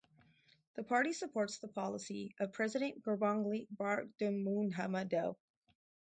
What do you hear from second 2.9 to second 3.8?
Gurbanguly